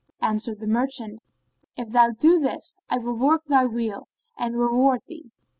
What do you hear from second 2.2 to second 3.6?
this, I will work